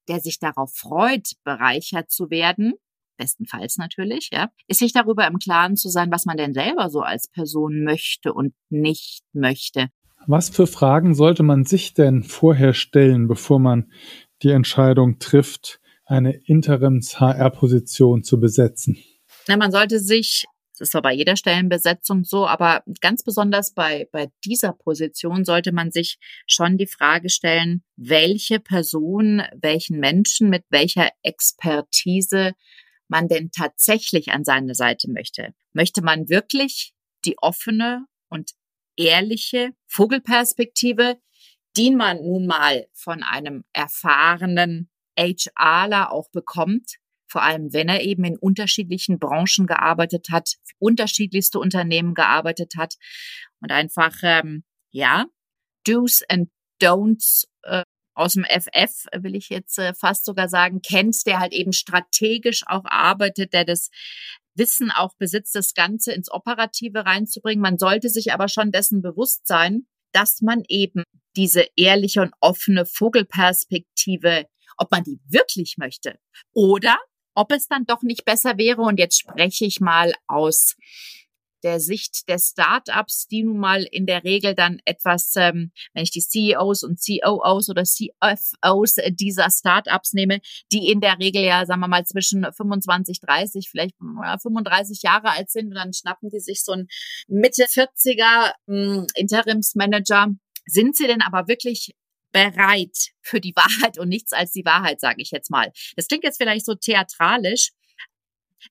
der 0.07 0.19
sich 0.19 0.39
darauf 0.39 0.73
freut, 0.73 1.33
bereichert 1.43 2.11
zu 2.11 2.29
werden, 2.29 2.73
bestenfalls 3.17 3.77
natürlich, 3.77 4.29
ja, 4.31 4.49
ist 4.67 4.79
sich 4.79 4.93
darüber 4.93 5.27
im 5.27 5.37
Klaren 5.37 5.75
zu 5.75 5.89
sein, 5.89 6.11
was 6.11 6.25
man 6.25 6.37
denn 6.37 6.53
selber 6.53 6.89
so 6.89 7.01
als 7.01 7.27
Person 7.27 7.83
möchte 7.83 8.33
und 8.33 8.53
nicht 8.69 9.23
möchte. 9.33 9.89
Was 10.25 10.49
für 10.49 10.67
Fragen 10.67 11.15
sollte 11.15 11.43
man 11.43 11.65
sich 11.65 11.93
denn 11.93 12.23
vorher 12.23 12.73
stellen, 12.73 13.27
bevor 13.27 13.59
man 13.59 13.91
die 14.41 14.51
Entscheidung 14.51 15.19
trifft, 15.19 15.79
eine 16.05 16.33
Interims-HR-Position 16.33 18.23
zu 18.23 18.39
besetzen? 18.39 18.97
Na, 19.47 19.57
man 19.57 19.71
sollte 19.71 19.99
sich 19.99 20.45
Das 20.73 20.81
ist 20.81 20.91
zwar 20.91 21.03
bei 21.03 21.13
jeder 21.13 21.35
Stellenbesetzung 21.35 22.23
so, 22.23 22.47
aber 22.47 22.83
ganz 22.99 23.23
besonders 23.23 23.73
bei, 23.73 24.09
bei 24.11 24.31
dieser 24.43 24.73
Position 24.73 25.45
sollte 25.45 25.71
man 25.71 25.91
sich 25.91 26.17
schon 26.47 26.77
die 26.77 26.87
Frage 26.87 27.29
stellen, 27.29 27.83
welche 27.95 28.59
Person, 28.59 29.43
welchen 29.55 29.99
Menschen 29.99 30.49
mit 30.49 30.65
welcher 30.69 31.11
Expertise 31.21 32.53
man 33.07 33.27
denn 33.27 33.51
tatsächlich 33.51 34.31
an 34.31 34.43
seine 34.43 34.73
Seite 34.73 35.11
möchte. 35.11 35.53
Möchte 35.73 36.01
man 36.01 36.27
wirklich 36.27 36.93
die 37.23 37.37
offene 37.37 38.05
und 38.29 38.53
ehrliche 38.97 39.69
Vogelperspektive, 39.85 41.19
die 41.77 41.91
man 41.91 42.17
nun 42.17 42.47
mal 42.47 42.87
von 42.93 43.21
einem 43.21 43.63
erfahrenen 43.73 44.89
HRler 45.17 46.11
auch 46.11 46.29
bekommt, 46.31 46.97
vor 47.33 47.41
allem 47.41 47.73
wenn 47.73 47.89
er 47.89 48.01
eben 48.01 48.23
in 48.25 48.37
unterschiedlichen 48.37 49.17
Branchen 49.17 49.65
gearbeitet 49.65 50.27
hat, 50.31 50.53
unterschiedlichste 50.77 51.57
Unternehmen 51.57 52.13
gearbeitet 52.13 52.73
hat 52.77 52.93
und 53.59 53.71
einfach, 53.71 54.15
ähm, 54.21 54.63
ja, 54.91 55.25
Do's 55.83 56.21
and 56.29 56.49
Don'ts 56.79 57.45
äh, 57.63 57.83
aus 58.13 58.33
dem 58.33 58.45
FF, 58.45 59.07
will 59.23 59.35
ich 59.35 59.49
jetzt 59.49 59.79
äh, 59.79 59.95
fast 59.95 60.25
sogar 60.25 60.47
sagen, 60.47 60.81
kennt, 60.81 61.25
der 61.25 61.39
halt 61.39 61.53
eben 61.53 61.73
strategisch 61.73 62.61
auch 62.67 62.85
arbeitet, 62.85 63.51
der 63.53 63.65
das 63.65 63.89
Wissen 64.53 64.91
auch 64.91 65.15
besitzt, 65.17 65.55
das 65.55 65.73
Ganze 65.73 66.13
ins 66.13 66.31
Operative 66.31 67.03
reinzubringen. 67.03 67.63
Man 67.63 67.79
sollte 67.79 68.09
sich 68.09 68.31
aber 68.31 68.47
schon 68.47 68.71
dessen 68.71 69.01
bewusst 69.01 69.47
sein, 69.47 69.87
dass 70.11 70.41
man 70.41 70.61
eben 70.67 71.03
diese 71.35 71.65
ehrliche 71.75 72.21
und 72.21 72.35
offene 72.41 72.85
Vogelperspektive, 72.85 74.45
ob 74.77 74.91
man 74.91 75.03
die 75.03 75.19
wirklich 75.27 75.77
möchte 75.79 76.19
oder 76.53 76.99
ob 77.35 77.51
es 77.51 77.67
dann 77.67 77.85
doch 77.85 78.01
nicht 78.01 78.25
besser 78.25 78.57
wäre, 78.57 78.81
und 78.81 78.99
jetzt 78.99 79.19
spreche 79.19 79.65
ich 79.65 79.79
mal 79.79 80.13
aus 80.27 80.75
der 81.63 81.79
Sicht 81.79 82.27
der 82.27 82.37
Startups, 82.39 83.27
die 83.27 83.43
nun 83.43 83.57
mal 83.57 83.83
in 83.89 84.05
der 84.05 84.23
Regel 84.23 84.53
dann 84.53 84.79
etwas, 84.85 85.33
ähm, 85.37 85.71
wenn 85.93 86.03
ich 86.03 86.11
die 86.11 86.21
CEOs 86.21 86.83
und 86.83 86.99
COOs 86.99 87.69
oder 87.69 87.83
CFOs 87.83 88.95
dieser 89.11 89.49
Startups 89.49 90.13
nehme, 90.13 90.39
die 90.71 90.89
in 90.89 90.99
der 90.99 91.17
Regel 91.19 91.43
ja, 91.43 91.65
sagen 91.65 91.81
wir 91.81 91.87
mal, 91.87 92.05
zwischen 92.05 92.45
25, 92.51 93.21
30, 93.21 93.69
vielleicht 93.69 93.95
35 93.97 95.01
Jahre 95.01 95.31
alt 95.31 95.49
sind 95.49 95.67
und 95.67 95.75
dann 95.75 95.93
schnappen 95.93 96.29
die 96.29 96.39
sich 96.39 96.63
so 96.63 96.73
ein 96.73 96.87
Mitte 97.27 97.63
40er 97.63 98.53
äh, 98.67 99.05
Interimsmanager. 99.15 100.27
Sind 100.65 100.95
sie 100.95 101.07
denn 101.07 101.21
aber 101.21 101.47
wirklich 101.47 101.93
bereit 102.33 103.11
für 103.21 103.39
die 103.39 103.55
Wahrheit 103.55 103.97
und 103.97 104.09
nichts 104.09 104.33
als 104.33 104.51
die 104.51 104.65
Wahrheit, 104.65 104.99
sage 104.99 105.21
ich 105.21 105.31
jetzt 105.31 105.49
mal. 105.49 105.71
Das 105.95 106.07
klingt 106.07 106.25
jetzt 106.25 106.37
vielleicht 106.37 106.65
so 106.65 106.75
theatralisch. 106.75 107.69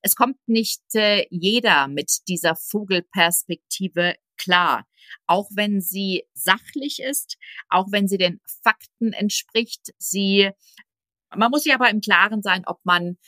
Es 0.03 0.15
kommt 0.17 0.37
nicht 0.47 0.83
äh, 0.95 1.27
jeder 1.31 1.89
mit 1.89 2.29
dieser 2.29 2.57
Vogelperspektive 2.57 4.17
klar, 4.37 4.87
auch 5.27 5.49
wenn 5.55 5.81
sie 5.81 6.25
sachlich 6.35 7.01
ist, 7.01 7.37
auch 7.69 7.87
wenn 7.91 8.09
sie 8.09 8.19
den 8.19 8.41
Fakten 8.63 9.13
entspricht. 9.13 9.93
Sie, 9.99 10.51
man 11.35 11.51
muss 11.51 11.65
sich 11.65 11.75
aber 11.75 11.91
im 11.91 12.01
Klaren 12.01 12.43
sein, 12.43 12.65
ob 12.67 12.81
man 12.85 13.19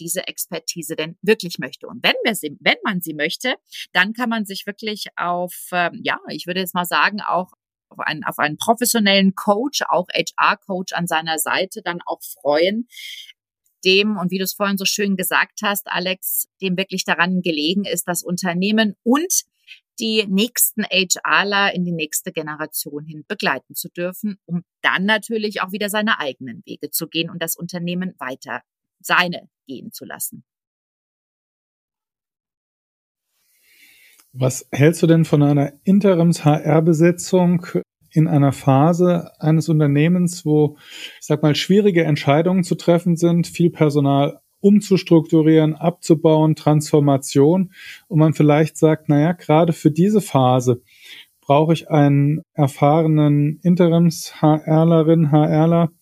diese 0.00 0.26
Expertise 0.26 0.96
denn 0.96 1.16
wirklich 1.22 1.58
möchte. 1.58 1.86
Und 1.86 2.02
wenn, 2.02 2.14
wir 2.24 2.34
sie, 2.34 2.56
wenn 2.60 2.78
man 2.82 3.00
sie 3.00 3.14
möchte, 3.14 3.56
dann 3.92 4.12
kann 4.12 4.28
man 4.28 4.44
sich 4.44 4.66
wirklich 4.66 5.06
auf, 5.16 5.54
ähm, 5.72 6.00
ja, 6.02 6.18
ich 6.28 6.46
würde 6.46 6.60
jetzt 6.60 6.74
mal 6.74 6.86
sagen, 6.86 7.20
auch 7.20 7.52
auf 7.88 7.98
einen, 8.00 8.24
auf 8.24 8.38
einen 8.38 8.56
professionellen 8.56 9.34
Coach, 9.34 9.82
auch 9.88 10.06
HR-Coach 10.08 10.92
an 10.92 11.06
seiner 11.06 11.38
Seite 11.38 11.82
dann 11.82 12.00
auch 12.06 12.20
freuen, 12.22 12.88
dem, 13.84 14.16
und 14.16 14.30
wie 14.30 14.38
du 14.38 14.44
es 14.44 14.54
vorhin 14.54 14.78
so 14.78 14.84
schön 14.84 15.16
gesagt 15.16 15.60
hast, 15.62 15.86
Alex, 15.86 16.48
dem 16.60 16.76
wirklich 16.76 17.04
daran 17.04 17.42
gelegen 17.42 17.84
ist, 17.84 18.08
das 18.08 18.22
Unternehmen 18.22 18.94
und 19.02 19.44
die 20.00 20.26
nächsten 20.26 20.84
HRler 20.84 21.72
in 21.72 21.84
die 21.84 21.92
nächste 21.92 22.32
Generation 22.32 23.04
hin 23.04 23.24
begleiten 23.28 23.74
zu 23.74 23.88
dürfen, 23.88 24.38
um 24.44 24.64
dann 24.82 25.04
natürlich 25.04 25.60
auch 25.62 25.70
wieder 25.70 25.88
seine 25.88 26.18
eigenen 26.18 26.62
Wege 26.66 26.90
zu 26.90 27.06
gehen 27.06 27.30
und 27.30 27.40
das 27.40 27.56
Unternehmen 27.56 28.14
weiter 28.18 28.62
seine 29.00 29.48
gehen 29.66 29.92
zu 29.92 30.04
lassen. 30.04 30.44
Was 34.36 34.66
hältst 34.72 35.00
du 35.00 35.06
denn 35.06 35.24
von 35.24 35.44
einer 35.44 35.74
Interims-HR-Besetzung 35.84 37.66
in 38.10 38.26
einer 38.26 38.50
Phase 38.50 39.30
eines 39.38 39.68
Unternehmens, 39.68 40.44
wo, 40.44 40.76
ich 41.20 41.26
sag 41.26 41.44
mal, 41.44 41.54
schwierige 41.54 42.02
Entscheidungen 42.02 42.64
zu 42.64 42.74
treffen 42.74 43.14
sind, 43.14 43.46
viel 43.46 43.70
Personal 43.70 44.40
umzustrukturieren, 44.58 45.76
abzubauen, 45.76 46.56
Transformation 46.56 47.72
und 48.08 48.18
man 48.18 48.32
vielleicht 48.32 48.76
sagt, 48.76 49.08
naja, 49.08 49.32
gerade 49.32 49.72
für 49.72 49.92
diese 49.92 50.20
Phase 50.20 50.82
brauche 51.40 51.72
ich 51.72 51.88
einen 51.88 52.42
erfahrenen 52.54 53.60
Interims-HRlerin, 53.62 55.30
HRler, 55.30 55.92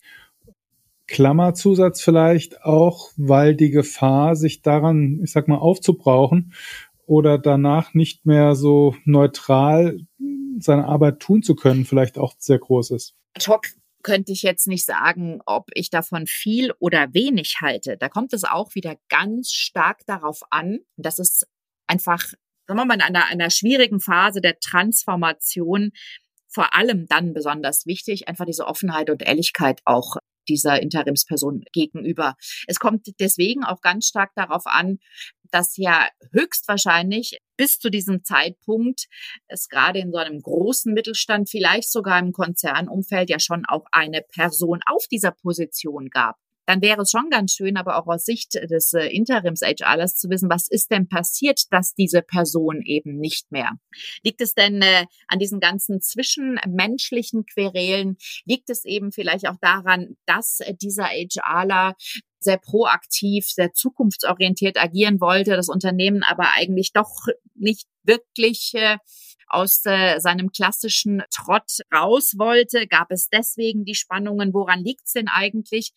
Klammerzusatz 1.07 2.01
vielleicht 2.01 2.65
auch, 2.65 3.11
weil 3.19 3.55
die 3.55 3.69
Gefahr, 3.69 4.37
sich 4.37 4.63
daran, 4.63 5.21
ich 5.23 5.33
sag 5.33 5.49
mal, 5.49 5.59
aufzubrauchen 5.59 6.55
oder 7.07 7.39
danach 7.39 7.95
nicht 7.95 8.27
mehr 8.27 8.55
so 8.55 8.95
neutral 9.05 9.99
seine 10.59 10.87
Arbeit 10.87 11.21
tun 11.21 11.43
zu 11.43 11.55
können, 11.55 11.85
vielleicht 11.85 12.19
auch 12.19 12.35
sehr 12.39 12.59
groß 12.59 12.91
ist. 12.93 13.15
Ad 13.35 13.45
könnte 14.03 14.33
ich 14.33 14.43
jetzt 14.43 14.67
nicht 14.67 14.85
sagen, 14.85 15.41
ob 15.47 15.69
ich 15.75 15.91
davon 15.91 16.27
viel 16.27 16.73
oder 16.79 17.15
wenig 17.15 17.59
halte. 17.61 17.97
Da 17.97 18.09
kommt 18.09 18.33
es 18.33 18.45
auch 18.45 18.75
wieder 18.75 18.97
ganz 19.09 19.53
stark 19.53 20.05
darauf 20.07 20.41
an, 20.51 20.81
dass 20.97 21.19
es 21.19 21.47
einfach, 21.87 22.21
sagen 22.67 22.81
wir 22.81 22.85
mal, 22.85 22.95
in 22.95 23.01
einer, 23.01 23.27
einer 23.27 23.51
schwierigen 23.51 24.01
Phase 24.01 24.41
der 24.41 24.59
Transformation 24.59 25.93
vor 26.49 26.75
allem 26.75 27.07
dann 27.07 27.33
besonders 27.33 27.87
wichtig, 27.87 28.29
einfach 28.29 28.45
diese 28.45 28.67
Offenheit 28.67 29.09
und 29.09 29.23
Ehrlichkeit 29.23 29.81
auch 29.85 30.17
dieser 30.49 30.81
Interimsperson 30.83 31.65
gegenüber. 31.73 32.35
Es 32.67 32.79
kommt 32.79 33.07
deswegen 33.21 33.65
auch 33.65 33.81
ganz 33.81 34.07
stark 34.07 34.31
darauf 34.35 34.67
an, 34.67 34.99
dass 35.51 35.77
ja 35.77 36.09
höchstwahrscheinlich 36.33 37.39
bis 37.57 37.79
zu 37.79 37.91
diesem 37.91 38.25
Zeitpunkt 38.25 39.07
es 39.49 39.69
gerade 39.69 39.99
in 39.99 40.11
so 40.11 40.19
einem 40.19 40.41
großen 40.41 40.93
Mittelstand, 40.93 41.51
vielleicht 41.51 41.93
sogar 41.93 42.19
im 42.19 42.33
Konzernumfeld 42.33 43.31
ja 43.31 43.39
schon 43.39 43.65
auch 43.67 43.85
eine 43.93 44.23
Person 44.23 44.81
auf 44.87 45.07
dieser 45.11 45.33
Position 45.33 46.09
gab 46.09 46.37
dann 46.67 46.83
wäre 46.83 47.03
es 47.03 47.11
schon 47.11 47.29
ganz 47.31 47.53
schön, 47.53 47.77
aber 47.77 47.99
auch 47.99 48.07
aus 48.07 48.25
Sicht 48.25 48.55
des 48.55 48.93
äh, 48.93 49.07
Interims-HRlers 49.07 50.17
zu 50.17 50.31
wissen, 50.31 50.51
was 50.51 50.69
ist 50.69 50.91
denn 50.91 51.09
passiert, 51.09 51.61
dass 51.71 51.95
diese 51.95 52.23
Person 52.23 52.83
eben 52.83 53.19
nicht 53.19 53.51
mehr? 53.51 53.73
Liegt 54.23 54.41
es 54.41 54.55
denn 54.55 54.83
äh, 54.83 55.07
an 55.29 55.39
diesen 55.39 55.61
ganzen 55.61 56.01
zwischenmenschlichen 56.01 57.47
Querelen? 57.47 58.17
Liegt 58.45 58.71
es 58.71 58.85
eben 58.85 59.13
vielleicht 59.13 59.49
auch 59.49 59.57
daran, 59.61 60.17
dass 60.27 60.61
äh, 60.61 60.75
dieser 60.75 61.07
HRler 61.07 61.95
sehr 62.39 62.59
proaktiv, 62.59 63.47
sehr 63.49 63.73
zukunftsorientiert 63.73 64.77
agieren 64.77 65.21
wollte, 65.21 65.57
das 65.57 65.69
Unternehmen 65.69 66.23
aber 66.23 66.53
eigentlich 66.55 66.93
doch 66.93 67.27
nicht 67.55 67.87
wirklich 68.05 68.73
äh, 68.75 68.99
aus 69.47 69.83
äh, 69.85 70.19
seinem 70.19 70.51
klassischen 70.51 71.23
Trott 71.31 71.81
raus 71.95 72.35
wollte? 72.37 72.87
Gab 72.87 73.11
es 73.11 73.29
deswegen 73.29 73.85
die 73.85 73.95
Spannungen? 73.95 74.55
Woran 74.55 74.83
liegt's 74.83 75.13
denn 75.13 75.29
eigentlich? 75.29 75.93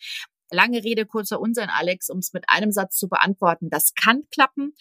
Lange 0.56 0.84
Rede, 0.84 1.06
kurzer 1.06 1.42
Unsinn, 1.42 1.70
Alex, 1.70 2.10
um 2.10 2.20
es 2.20 2.32
mit 2.32 2.46
einem 2.48 2.72
Satz 2.72 2.96
zu 2.98 3.10
beantworten. 3.10 3.70
Das 3.70 3.94
kann 3.94 4.24
klappen 4.32 4.74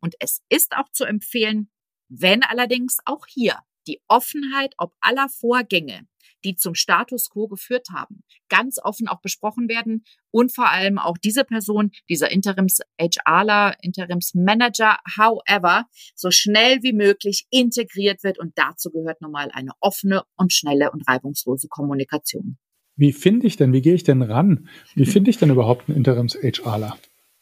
und 0.00 0.14
es 0.18 0.42
ist 0.50 0.76
auch 0.76 0.90
zu 0.92 1.04
empfehlen, 1.04 1.70
wenn 2.08 2.42
allerdings 2.42 2.98
auch 3.06 3.26
hier 3.26 3.58
die 3.86 4.02
Offenheit 4.08 4.74
ob 4.76 4.92
aller 5.00 5.28
Vorgänge, 5.30 6.06
die 6.44 6.54
zum 6.54 6.74
Status 6.74 7.30
quo 7.30 7.48
geführt 7.48 7.88
haben, 7.90 8.24
ganz 8.50 8.78
offen 8.82 9.08
auch 9.08 9.22
besprochen 9.22 9.68
werden 9.68 10.04
und 10.30 10.54
vor 10.54 10.68
allem 10.68 10.98
auch 10.98 11.16
diese 11.16 11.44
Person, 11.44 11.92
dieser 12.10 12.30
Interims-HRler, 12.30 13.76
Interims-Manager, 13.80 14.98
however, 15.16 15.86
so 16.14 16.30
schnell 16.30 16.82
wie 16.82 16.92
möglich 16.92 17.46
integriert 17.50 18.22
wird 18.22 18.38
und 18.38 18.52
dazu 18.56 18.90
gehört 18.90 19.22
nochmal 19.22 19.50
eine 19.52 19.72
offene 19.80 20.24
und 20.36 20.52
schnelle 20.52 20.92
und 20.92 21.08
reibungslose 21.08 21.68
Kommunikation. 21.68 22.58
Wie 22.96 23.12
finde 23.12 23.46
ich 23.46 23.56
denn, 23.56 23.72
wie 23.72 23.80
gehe 23.80 23.94
ich 23.94 24.04
denn 24.04 24.22
ran? 24.22 24.68
Wie 24.94 25.06
finde 25.06 25.30
ich 25.30 25.38
denn 25.38 25.50
überhaupt 25.50 25.88
einen 25.88 25.96
Interims-HRler? 25.96 26.98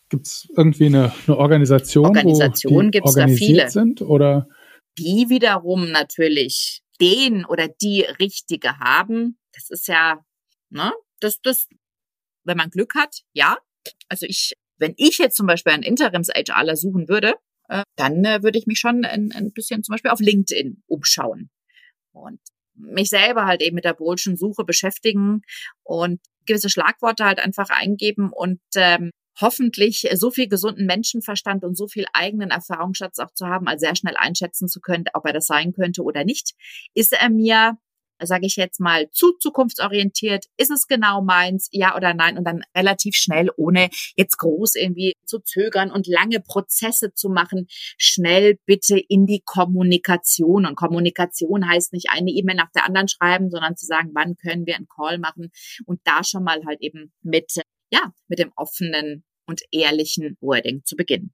Gibt 0.08 0.26
es 0.26 0.48
irgendwie 0.56 0.86
eine, 0.86 1.12
eine 1.26 1.36
Organisation, 1.36 2.06
Organisation 2.06 2.86
wo 2.86 2.90
die 2.90 3.02
organisiert 3.02 3.70
sind? 3.70 4.02
Oder? 4.02 4.48
Die 4.98 5.26
wiederum 5.28 5.90
natürlich 5.90 6.82
den 7.00 7.44
oder 7.44 7.68
die 7.68 8.02
Richtige 8.02 8.78
haben. 8.78 9.38
Das 9.52 9.70
ist 9.70 9.88
ja, 9.88 10.24
ne, 10.68 10.92
das, 11.20 11.40
das, 11.42 11.68
wenn 12.44 12.56
man 12.56 12.70
Glück 12.70 12.94
hat, 12.94 13.22
ja. 13.32 13.58
Also 14.08 14.26
ich, 14.26 14.54
wenn 14.78 14.94
ich 14.96 15.18
jetzt 15.18 15.36
zum 15.36 15.46
Beispiel 15.46 15.72
einen 15.72 15.82
Interims-HRler 15.82 16.76
suchen 16.76 17.08
würde, 17.08 17.34
äh, 17.68 17.82
dann 17.96 18.24
äh, 18.24 18.42
würde 18.42 18.58
ich 18.58 18.66
mich 18.66 18.78
schon 18.78 19.04
ein, 19.04 19.32
ein 19.32 19.52
bisschen 19.52 19.82
zum 19.82 19.94
Beispiel 19.94 20.10
auf 20.10 20.20
LinkedIn 20.20 20.82
umschauen. 20.86 21.50
Und 22.12 22.40
mich 22.80 23.10
selber 23.10 23.46
halt 23.46 23.62
eben 23.62 23.74
mit 23.74 23.84
der 23.84 23.94
Bolschen 23.94 24.36
Suche 24.36 24.64
beschäftigen 24.64 25.42
und 25.82 26.20
gewisse 26.46 26.70
Schlagworte 26.70 27.24
halt 27.24 27.38
einfach 27.38 27.70
eingeben 27.70 28.30
und 28.32 28.60
ähm, 28.74 29.10
hoffentlich 29.40 30.08
so 30.14 30.30
viel 30.30 30.48
gesunden 30.48 30.86
Menschenverstand 30.86 31.64
und 31.64 31.76
so 31.76 31.88
viel 31.88 32.06
eigenen 32.12 32.50
Erfahrungsschatz 32.50 33.18
auch 33.18 33.32
zu 33.32 33.46
haben, 33.46 33.68
als 33.68 33.80
sehr 33.80 33.96
schnell 33.96 34.16
einschätzen 34.16 34.68
zu 34.68 34.80
können, 34.80 35.04
ob 35.14 35.26
er 35.26 35.32
das 35.32 35.46
sein 35.46 35.72
könnte 35.72 36.02
oder 36.02 36.24
nicht. 36.24 36.52
Ist 36.94 37.12
er 37.12 37.30
mir 37.30 37.78
sage 38.22 38.46
ich 38.46 38.56
jetzt 38.56 38.80
mal, 38.80 39.10
zu 39.10 39.32
zukunftsorientiert? 39.38 40.46
Ist 40.56 40.70
es 40.70 40.86
genau 40.86 41.22
meins? 41.22 41.68
Ja 41.72 41.96
oder 41.96 42.14
nein? 42.14 42.38
Und 42.38 42.44
dann 42.44 42.62
relativ 42.76 43.14
schnell, 43.14 43.50
ohne 43.56 43.90
jetzt 44.16 44.38
groß 44.38 44.76
irgendwie 44.76 45.14
zu 45.24 45.40
zögern 45.40 45.90
und 45.90 46.06
lange 46.06 46.40
Prozesse 46.40 47.12
zu 47.14 47.28
machen, 47.28 47.66
schnell 47.96 48.58
bitte 48.66 48.98
in 48.98 49.26
die 49.26 49.42
Kommunikation. 49.44 50.66
Und 50.66 50.76
Kommunikation 50.76 51.68
heißt 51.68 51.92
nicht 51.92 52.08
eine 52.10 52.30
E-Mail 52.30 52.56
nach 52.56 52.70
der 52.74 52.86
anderen 52.86 53.08
schreiben, 53.08 53.50
sondern 53.50 53.76
zu 53.76 53.86
sagen, 53.86 54.10
wann 54.14 54.36
können 54.36 54.66
wir 54.66 54.76
einen 54.76 54.88
Call 54.88 55.18
machen 55.18 55.50
und 55.86 56.00
da 56.04 56.24
schon 56.24 56.44
mal 56.44 56.60
halt 56.66 56.80
eben 56.80 57.12
mit, 57.22 57.52
ja, 57.90 58.12
mit 58.28 58.38
dem 58.38 58.52
offenen 58.56 59.24
und 59.46 59.62
ehrlichen 59.72 60.36
Wording 60.40 60.82
zu 60.84 60.96
beginnen. 60.96 61.32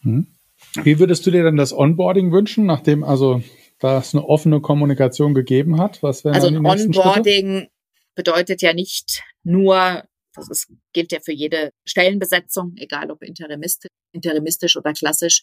Hm. 0.00 0.26
Wie 0.82 0.98
würdest 0.98 1.26
du 1.26 1.30
dir 1.30 1.44
denn 1.44 1.56
das 1.56 1.76
Onboarding 1.76 2.32
wünschen, 2.32 2.66
nachdem 2.66 3.04
also 3.04 3.42
da 3.84 3.98
es 3.98 4.14
eine 4.14 4.26
offene 4.26 4.62
Kommunikation 4.62 5.34
gegeben 5.34 5.78
hat? 5.78 6.02
Was 6.02 6.24
wären 6.24 6.34
also 6.34 6.46
ein 6.46 6.56
Onboarding 6.56 7.68
bedeutet 8.14 8.62
ja 8.62 8.72
nicht 8.72 9.22
nur, 9.42 10.04
das 10.34 10.48
ist, 10.50 10.68
gilt 10.92 11.12
ja 11.12 11.20
für 11.20 11.32
jede 11.32 11.70
Stellenbesetzung, 11.86 12.74
egal 12.76 13.10
ob 13.10 13.22
interimistisch, 13.22 13.90
interimistisch 14.12 14.76
oder 14.76 14.92
klassisch, 14.92 15.42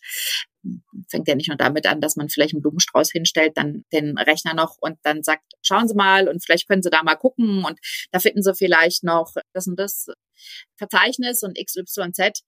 fängt 1.09 1.27
ja 1.27 1.35
nicht 1.35 1.47
nur 1.47 1.57
damit 1.57 1.87
an, 1.87 2.01
dass 2.01 2.15
man 2.15 2.29
vielleicht 2.29 2.53
einen 2.53 2.61
Blumenstrauß 2.61 3.11
hinstellt, 3.11 3.57
dann 3.57 3.83
den 3.91 4.17
Rechner 4.17 4.53
noch 4.53 4.77
und 4.79 4.97
dann 5.03 5.23
sagt, 5.23 5.43
schauen 5.61 5.87
Sie 5.87 5.95
mal 5.95 6.27
und 6.27 6.43
vielleicht 6.43 6.67
können 6.67 6.83
Sie 6.83 6.89
da 6.89 7.03
mal 7.03 7.15
gucken 7.15 7.65
und 7.65 7.79
da 8.11 8.19
finden 8.19 8.43
Sie 8.43 8.53
vielleicht 8.53 9.03
noch 9.03 9.33
das 9.53 9.67
und 9.67 9.77
das 9.77 10.07
Verzeichnis 10.77 11.43
und 11.43 11.57
XYZ. 11.57 12.43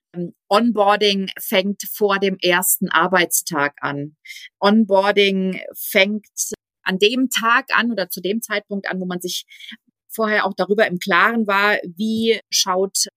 Onboarding 0.49 1.29
fängt 1.39 1.83
vor 1.91 2.19
dem 2.19 2.37
ersten 2.41 2.89
Arbeitstag 2.89 3.75
an. 3.81 4.15
Onboarding 4.59 5.61
fängt 5.75 6.27
an 6.83 6.99
dem 6.99 7.29
Tag 7.29 7.67
an 7.73 7.91
oder 7.91 8.09
zu 8.09 8.21
dem 8.21 8.41
Zeitpunkt 8.41 8.89
an, 8.89 8.99
wo 8.99 9.05
man 9.05 9.21
sich 9.21 9.45
vorher 10.13 10.45
auch 10.45 10.53
darüber 10.55 10.87
im 10.87 10.99
Klaren 10.99 11.47
war, 11.47 11.77
wie 11.83 12.39
schaut 12.49 13.07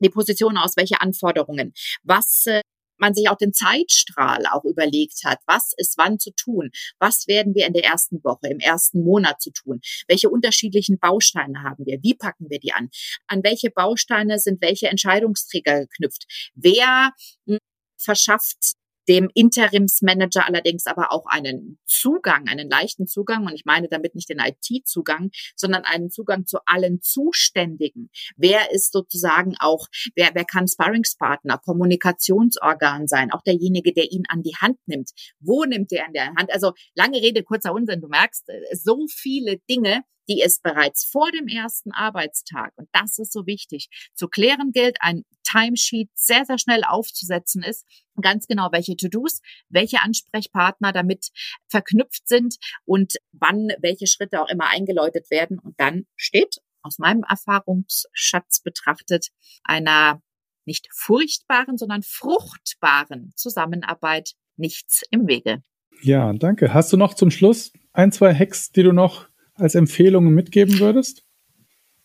die 0.00 0.10
Position 0.10 0.56
aus, 0.56 0.76
welche 0.76 1.00
Anforderungen, 1.00 1.72
was 2.02 2.46
äh, 2.46 2.60
man 2.98 3.14
sich 3.14 3.28
auch 3.28 3.36
den 3.36 3.52
Zeitstrahl 3.52 4.44
auch 4.50 4.64
überlegt 4.64 5.24
hat, 5.24 5.38
was 5.46 5.72
ist 5.76 5.98
wann 5.98 6.18
zu 6.18 6.30
tun, 6.34 6.70
was 6.98 7.26
werden 7.26 7.54
wir 7.54 7.66
in 7.66 7.72
der 7.72 7.84
ersten 7.84 8.22
Woche, 8.24 8.48
im 8.48 8.60
ersten 8.60 9.02
Monat 9.02 9.42
zu 9.42 9.50
tun, 9.50 9.80
welche 10.08 10.30
unterschiedlichen 10.30 10.98
Bausteine 10.98 11.62
haben 11.62 11.84
wir, 11.84 11.98
wie 12.02 12.14
packen 12.14 12.48
wir 12.48 12.60
die 12.60 12.72
an, 12.72 12.90
an 13.26 13.42
welche 13.42 13.70
Bausteine 13.70 14.38
sind 14.38 14.62
welche 14.62 14.88
Entscheidungsträger 14.88 15.80
geknüpft, 15.80 16.52
wer 16.54 17.10
hm, 17.46 17.58
verschafft 17.98 18.74
dem 19.08 19.30
Interimsmanager 19.34 20.46
allerdings 20.46 20.86
aber 20.86 21.12
auch 21.12 21.26
einen 21.26 21.78
Zugang, 21.86 22.48
einen 22.48 22.68
leichten 22.68 23.06
Zugang, 23.06 23.46
und 23.46 23.54
ich 23.54 23.64
meine 23.64 23.88
damit 23.88 24.14
nicht 24.14 24.28
den 24.28 24.38
IT-Zugang, 24.38 25.30
sondern 25.56 25.84
einen 25.84 26.10
Zugang 26.10 26.46
zu 26.46 26.58
allen 26.66 27.00
Zuständigen. 27.00 28.10
Wer 28.36 28.70
ist 28.72 28.92
sozusagen 28.92 29.54
auch, 29.58 29.88
wer, 30.14 30.30
wer 30.34 30.44
kann 30.44 30.68
Sparringspartner, 30.68 31.58
Kommunikationsorgan 31.58 33.06
sein, 33.08 33.32
auch 33.32 33.42
derjenige, 33.42 33.92
der 33.92 34.10
ihn 34.10 34.24
an 34.28 34.42
die 34.42 34.56
Hand 34.56 34.78
nimmt. 34.86 35.10
Wo 35.40 35.64
nimmt 35.64 35.92
er 35.92 36.06
an 36.06 36.12
der 36.12 36.34
Hand? 36.34 36.52
Also 36.52 36.72
lange 36.94 37.18
Rede, 37.18 37.42
kurzer 37.42 37.72
Unsinn. 37.72 38.00
Du 38.00 38.08
merkst, 38.08 38.48
äh, 38.48 38.76
so 38.76 39.06
viele 39.08 39.58
Dinge, 39.68 40.02
die 40.32 40.40
es 40.40 40.60
bereits 40.60 41.04
vor 41.04 41.30
dem 41.30 41.46
ersten 41.46 41.92
Arbeitstag, 41.92 42.72
und 42.76 42.88
das 42.92 43.18
ist 43.18 43.32
so 43.32 43.46
wichtig, 43.46 43.88
zu 44.14 44.28
klären 44.28 44.72
gilt, 44.72 44.96
ein 45.00 45.24
Timesheet 45.44 46.10
sehr, 46.14 46.44
sehr 46.46 46.58
schnell 46.58 46.84
aufzusetzen 46.84 47.62
ist, 47.62 47.86
ganz 48.20 48.46
genau, 48.46 48.68
welche 48.72 48.96
To-Dos, 48.96 49.40
welche 49.68 50.00
Ansprechpartner 50.00 50.92
damit 50.92 51.28
verknüpft 51.68 52.26
sind 52.26 52.56
und 52.84 53.14
wann 53.32 53.68
welche 53.80 54.06
Schritte 54.06 54.40
auch 54.40 54.48
immer 54.48 54.68
eingeläutet 54.68 55.30
werden. 55.30 55.58
Und 55.58 55.78
dann 55.78 56.06
steht 56.16 56.56
aus 56.82 56.98
meinem 56.98 57.24
Erfahrungsschatz 57.28 58.60
betrachtet 58.62 59.28
einer 59.64 60.22
nicht 60.64 60.88
furchtbaren, 60.92 61.76
sondern 61.76 62.02
fruchtbaren 62.02 63.32
Zusammenarbeit 63.36 64.32
nichts 64.56 65.02
im 65.10 65.26
Wege. 65.26 65.62
Ja, 66.02 66.32
danke. 66.32 66.72
Hast 66.72 66.92
du 66.92 66.96
noch 66.96 67.14
zum 67.14 67.30
Schluss 67.30 67.72
ein, 67.92 68.12
zwei 68.12 68.34
Hacks, 68.34 68.70
die 68.70 68.82
du 68.82 68.92
noch 68.92 69.28
als 69.54 69.74
Empfehlungen 69.74 70.34
mitgeben 70.34 70.78
würdest? 70.78 71.24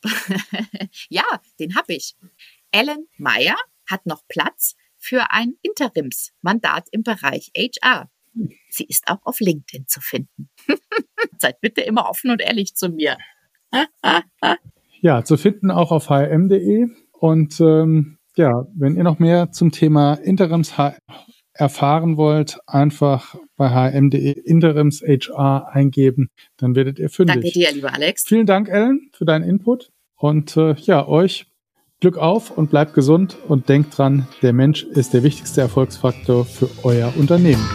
ja, 1.10 1.24
den 1.60 1.76
habe 1.76 1.94
ich. 1.94 2.16
Ellen 2.72 3.08
Meyer 3.18 3.56
hat 3.90 4.06
noch 4.06 4.22
Platz 4.28 4.76
für 4.98 5.32
ein 5.32 5.54
Interimsmandat 5.62 6.88
im 6.92 7.04
Bereich 7.04 7.52
HR. 7.56 8.10
Sie 8.70 8.86
ist 8.86 9.08
auch 9.08 9.20
auf 9.24 9.40
LinkedIn 9.40 9.88
zu 9.88 10.02
finden. 10.02 10.50
Seid 11.40 11.60
bitte 11.62 11.82
immer 11.82 12.10
offen 12.10 12.32
und 12.32 12.42
ehrlich 12.42 12.76
zu 12.76 12.90
mir. 12.90 13.18
ja, 15.02 15.24
zu 15.24 15.38
finden 15.38 15.72
auch 15.72 15.92
auf 15.92 16.10
hm.de. 16.10 16.88
Und 17.14 17.60
ähm, 17.60 18.18
ja, 18.36 18.68
wenn 18.76 18.96
ihr 18.96 19.04
noch 19.04 19.20
mehr 19.20 19.52
zum 19.52 19.72
Thema 19.72 20.14
Interims 20.16 20.74
erfahren 21.54 22.18
wollt, 22.18 22.60
einfach 22.68 23.36
bei 23.58 23.70
hm.de 23.70 24.32
Interims 24.32 25.02
HR 25.02 25.70
eingeben, 25.74 26.30
dann 26.58 26.76
werdet 26.76 27.00
ihr 27.00 27.10
fündig. 27.10 27.36
Danke 27.36 27.52
dir, 27.52 27.72
lieber 27.74 27.94
Alex. 27.94 28.24
Vielen 28.26 28.46
Dank, 28.46 28.70
Ellen, 28.70 29.10
für 29.14 29.26
deinen 29.26 29.44
Input. 29.44 29.92
Und 30.16 30.56
äh, 30.56 30.74
ja, 30.76 31.08
euch 31.08 31.48
Glück 32.00 32.18
auf 32.18 32.56
und 32.56 32.70
bleibt 32.70 32.94
gesund 32.94 33.38
und 33.48 33.70
denkt 33.70 33.98
dran, 33.98 34.28
der 34.44 34.54
Mensch 34.54 34.84
ist 34.84 35.14
der 35.14 35.24
wichtigste 35.24 35.62
Erfolgsfaktor 35.62 36.46
für 36.46 36.70
euer 36.84 37.12
Unternehmen. 37.18 37.68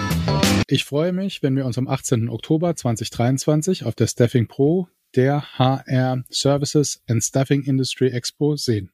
Ich 0.69 0.85
freue 0.85 1.13
mich, 1.13 1.43
wenn 1.43 1.57
wir 1.57 1.67
uns 1.67 1.77
am 1.77 1.89
18. 1.89 2.29
Oktober 2.29 2.75
2023 2.75 3.85
auf 3.85 3.97
der 3.97 4.07
Staffing 4.07 4.47
Pro, 4.47 4.87
der 5.17 5.43
HR 5.59 6.25
Services 6.31 7.03
and 7.09 7.23
Staffing 7.23 7.63
Industry 7.65 8.09
Expo 8.09 8.57
sehen. 8.57 8.91